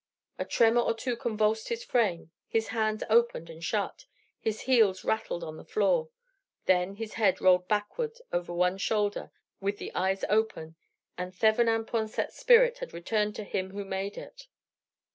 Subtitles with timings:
[0.39, 4.07] A tremor or two convulsed his frame; his hands opened and shut,
[4.39, 6.09] his heels rattled on the floor;
[6.65, 9.29] then his head rolled backward over one shoulder
[9.59, 10.75] with the eyes open,
[11.19, 14.47] and Thevenin Pensete's spirit had returned to Him who made it.